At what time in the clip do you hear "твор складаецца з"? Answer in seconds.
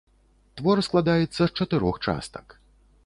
0.61-1.49